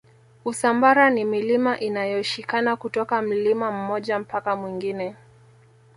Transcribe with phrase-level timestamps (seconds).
[0.45, 5.15] usambara ni milima iliyoshikana kutoka mlima mmoja mpaka mwingine